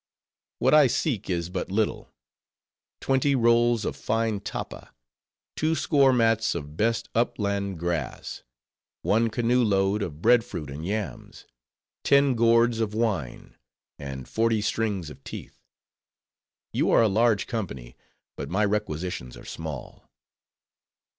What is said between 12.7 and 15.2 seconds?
of wine; and forty strings